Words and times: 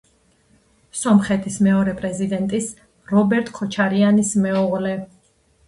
სომხეთის 1.01 1.57
მეორე 1.67 1.93
პრეზიდენტის, 1.99 2.71
რობერტ 3.13 3.55
ქოჩარიანის 3.61 4.35
მეუღლე. 4.49 4.99